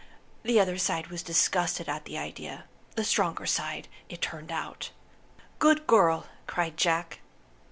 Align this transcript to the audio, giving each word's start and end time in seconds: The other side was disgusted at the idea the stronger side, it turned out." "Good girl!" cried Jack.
The 0.41 0.59
other 0.59 0.79
side 0.79 1.09
was 1.11 1.21
disgusted 1.21 1.87
at 1.87 2.05
the 2.05 2.17
idea 2.17 2.63
the 2.95 3.03
stronger 3.03 3.45
side, 3.45 3.87
it 4.09 4.19
turned 4.19 4.51
out." 4.51 4.89
"Good 5.59 5.85
girl!" 5.85 6.25
cried 6.47 6.75
Jack. 6.75 7.19